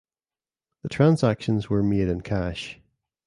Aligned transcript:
The 0.81 0.89
transactions 0.89 1.69
were 1.69 1.83
made 1.83 2.07
in 2.07 2.21
cash. 2.21 2.79